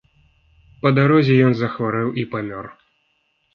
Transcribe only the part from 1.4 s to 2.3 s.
ён захварэў і